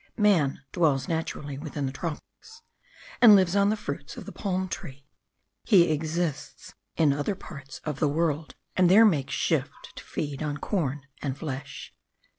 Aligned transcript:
Man 0.17 0.61
DWELLS 0.71 1.07
NATURALLY 1.07 1.59
within 1.59 1.85
the 1.85 1.91
tropics, 1.91 2.63
and 3.21 3.35
lives 3.35 3.55
on 3.55 3.69
the 3.69 3.77
fruits 3.77 4.17
of 4.17 4.25
the 4.25 4.31
palm 4.31 4.67
tree; 4.67 5.05
he 5.63 5.91
EXISTS 5.91 6.73
in 6.97 7.13
other 7.13 7.35
parts 7.35 7.77
of 7.85 7.99
the 7.99 8.07
world, 8.09 8.55
and 8.75 8.89
there 8.89 9.05
makes 9.05 9.35
shift 9.35 9.95
to 9.97 10.03
feed 10.03 10.41
on 10.41 10.57
corn 10.57 11.05
and 11.21 11.37
flesh. 11.37 11.93